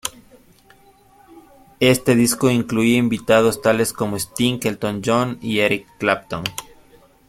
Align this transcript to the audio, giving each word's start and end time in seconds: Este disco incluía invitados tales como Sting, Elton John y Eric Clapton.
Este 1.79 2.15
disco 2.15 2.49
incluía 2.49 2.97
invitados 2.97 3.61
tales 3.61 3.93
como 3.93 4.15
Sting, 4.15 4.57
Elton 4.63 5.03
John 5.05 5.37
y 5.43 5.59
Eric 5.59 5.85
Clapton. 5.99 6.43